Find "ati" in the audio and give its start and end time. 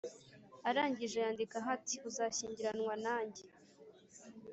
1.77-1.95